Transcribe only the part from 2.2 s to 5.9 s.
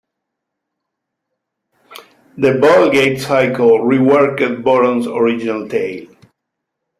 The Vulgate Cycle reworked Boron's original